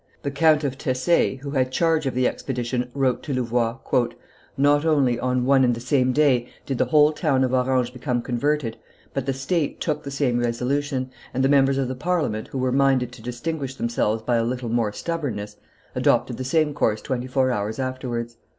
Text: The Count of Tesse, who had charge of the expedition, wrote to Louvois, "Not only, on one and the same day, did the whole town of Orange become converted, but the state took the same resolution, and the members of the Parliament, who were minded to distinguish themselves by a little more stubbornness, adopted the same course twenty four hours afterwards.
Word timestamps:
The 0.23 0.31
Count 0.31 0.63
of 0.63 0.79
Tesse, 0.79 1.35
who 1.43 1.51
had 1.51 1.71
charge 1.71 2.07
of 2.07 2.15
the 2.15 2.27
expedition, 2.27 2.89
wrote 2.95 3.21
to 3.21 3.33
Louvois, 3.35 3.77
"Not 4.57 4.83
only, 4.83 5.19
on 5.19 5.45
one 5.45 5.63
and 5.63 5.75
the 5.75 5.79
same 5.79 6.11
day, 6.11 6.49
did 6.65 6.79
the 6.79 6.85
whole 6.85 7.11
town 7.13 7.43
of 7.43 7.53
Orange 7.53 7.93
become 7.93 8.23
converted, 8.23 8.77
but 9.13 9.27
the 9.27 9.33
state 9.33 9.79
took 9.79 10.01
the 10.01 10.09
same 10.09 10.39
resolution, 10.39 11.11
and 11.35 11.43
the 11.43 11.49
members 11.49 11.77
of 11.77 11.87
the 11.87 11.93
Parliament, 11.93 12.47
who 12.47 12.57
were 12.57 12.71
minded 12.71 13.11
to 13.11 13.21
distinguish 13.21 13.75
themselves 13.75 14.23
by 14.23 14.37
a 14.37 14.43
little 14.43 14.69
more 14.69 14.91
stubbornness, 14.91 15.57
adopted 15.93 16.37
the 16.37 16.43
same 16.43 16.73
course 16.73 17.03
twenty 17.03 17.27
four 17.27 17.51
hours 17.51 17.77
afterwards. 17.77 18.37